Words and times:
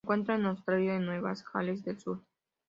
Se 0.01 0.05
encuentra 0.07 0.33
en 0.33 0.47
Australia 0.47 0.95
en 0.95 1.05
Nueva 1.05 1.35
Gales 1.53 1.83
del 1.83 1.99
Sur. 1.99 2.23